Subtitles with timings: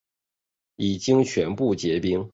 [0.77, 2.27] 已经全部结冰